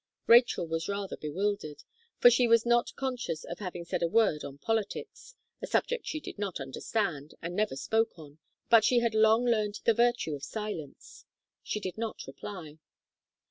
Rachel 0.25 0.65
was 0.65 0.89
rather 0.89 1.15
bewildered, 1.15 1.83
for 2.17 2.31
she 2.31 2.47
was 2.47 2.65
not 2.65 2.95
conscious 2.95 3.43
of 3.43 3.59
having 3.59 3.85
said 3.85 4.01
a 4.01 4.07
word 4.07 4.43
on 4.43 4.57
politics, 4.57 5.35
a 5.61 5.67
subject 5.67 6.07
she 6.07 6.19
did 6.19 6.39
not 6.39 6.59
understand, 6.59 7.35
and 7.39 7.55
never 7.55 7.75
spoke 7.75 8.17
on; 8.17 8.39
but 8.67 8.83
she 8.83 9.01
had 9.01 9.13
long 9.13 9.45
learned 9.45 9.79
the 9.83 9.93
virtue 9.93 10.33
of 10.33 10.43
silence. 10.43 11.25
She 11.61 11.79
did 11.79 11.99
not 11.99 12.25
reply. 12.25 12.79